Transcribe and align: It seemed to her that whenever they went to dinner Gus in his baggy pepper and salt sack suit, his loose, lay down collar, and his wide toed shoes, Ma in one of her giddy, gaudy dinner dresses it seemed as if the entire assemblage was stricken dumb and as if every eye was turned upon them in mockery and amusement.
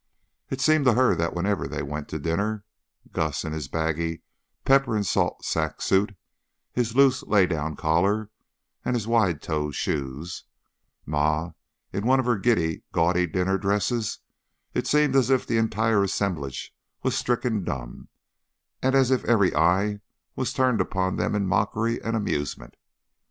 It 0.49 0.59
seemed 0.59 0.85
to 0.85 0.95
her 0.95 1.13
that 1.13 1.35
whenever 1.35 1.67
they 1.67 1.83
went 1.83 2.09
to 2.09 2.17
dinner 2.17 2.65
Gus 3.11 3.45
in 3.45 3.53
his 3.53 3.67
baggy 3.67 4.23
pepper 4.65 4.95
and 4.95 5.05
salt 5.05 5.45
sack 5.45 5.79
suit, 5.79 6.15
his 6.73 6.95
loose, 6.95 7.21
lay 7.21 7.45
down 7.45 7.75
collar, 7.75 8.31
and 8.83 8.95
his 8.95 9.05
wide 9.05 9.43
toed 9.43 9.75
shoes, 9.75 10.45
Ma 11.05 11.51
in 11.93 12.07
one 12.07 12.19
of 12.19 12.25
her 12.25 12.39
giddy, 12.39 12.81
gaudy 12.91 13.27
dinner 13.27 13.59
dresses 13.59 14.17
it 14.73 14.87
seemed 14.87 15.15
as 15.15 15.29
if 15.29 15.45
the 15.45 15.57
entire 15.59 16.01
assemblage 16.01 16.75
was 17.03 17.15
stricken 17.15 17.63
dumb 17.63 18.07
and 18.81 18.95
as 18.95 19.11
if 19.11 19.23
every 19.25 19.55
eye 19.55 19.99
was 20.35 20.51
turned 20.51 20.81
upon 20.81 21.17
them 21.17 21.35
in 21.35 21.45
mockery 21.45 22.01
and 22.01 22.15
amusement. 22.15 22.75